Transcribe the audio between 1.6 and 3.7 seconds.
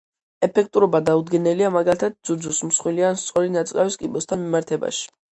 მაგალითად, ძუძუს, მსხვილი, ან სწორი